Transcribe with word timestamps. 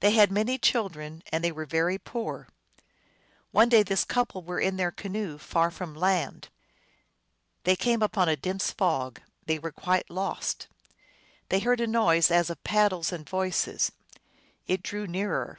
They 0.00 0.12
had 0.12 0.32
many 0.32 0.56
children, 0.56 1.22
and 1.30 1.44
they 1.44 1.52
were 1.52 1.66
very 1.66 1.98
poor. 1.98 2.48
One 3.50 3.68
day 3.68 3.82
this 3.82 4.02
couple 4.02 4.40
were 4.42 4.58
in 4.58 4.78
their 4.78 4.90
canoe, 4.90 5.36
far 5.36 5.70
from 5.70 5.94
land. 5.94 6.48
There 7.64 7.76
came 7.76 8.02
up 8.02 8.16
a 8.16 8.34
dense 8.34 8.70
fog; 8.70 9.20
they 9.44 9.58
were 9.58 9.70
quite 9.72 10.08
lost. 10.08 10.68
They 11.50 11.58
heard 11.60 11.82
a 11.82 11.86
noise 11.86 12.30
as 12.30 12.48
of 12.48 12.64
paddles 12.64 13.12
and 13.12 13.28
voices. 13.28 13.92
It 14.66 14.82
drew 14.82 15.06
nearer. 15.06 15.58